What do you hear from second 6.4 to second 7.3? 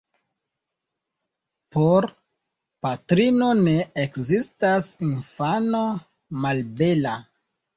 malbela.